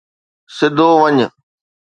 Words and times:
سڌو 0.57 0.89
وڃ 1.01 1.17